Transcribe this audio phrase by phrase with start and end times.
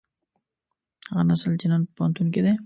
[1.11, 2.53] هغه نسل چې نن په پوهنتون کې دی.